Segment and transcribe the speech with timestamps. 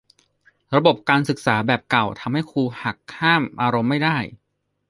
[0.75, 4.17] ระบบการศึกษาแบบเก่าทำให้ครูหักห้ามอารมณ์ไม่ได้